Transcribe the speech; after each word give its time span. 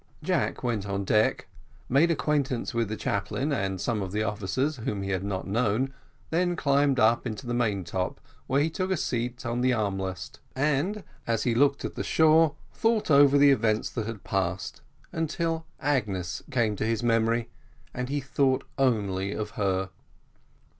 Jack 0.23 0.63
went 0.63 0.87
on 0.87 1.05
deck, 1.05 1.45
made 1.87 2.09
acquaintance 2.09 2.73
with 2.73 2.89
the 2.89 2.95
chaplain 2.97 3.51
and 3.51 3.79
some 3.79 4.01
of 4.01 4.11
the 4.11 4.23
officers 4.23 4.77
whom 4.77 5.03
he 5.03 5.11
had 5.11 5.23
not 5.23 5.45
known, 5.45 5.93
then 6.31 6.55
climbed 6.55 6.99
up 6.99 7.27
into 7.27 7.45
the 7.45 7.53
maintop, 7.53 8.19
where 8.47 8.61
he 8.63 8.67
took 8.71 8.89
a 8.89 8.97
seat 8.97 9.45
on 9.45 9.61
the 9.61 9.69
armolest, 9.75 10.39
and, 10.55 11.03
as 11.27 11.43
he 11.43 11.53
looked 11.53 11.85
at 11.85 11.93
the 11.93 12.03
shore, 12.03 12.55
thought 12.73 13.11
over 13.11 13.37
the 13.37 13.51
events 13.51 13.91
that 13.91 14.07
had 14.07 14.23
passed, 14.23 14.81
until 15.11 15.67
Agnes 15.79 16.41
came 16.49 16.75
to 16.75 16.83
his 16.87 17.03
memory, 17.03 17.51
and 17.93 18.09
he 18.09 18.19
thought 18.21 18.63
only 18.79 19.33
of 19.33 19.51
her. 19.51 19.91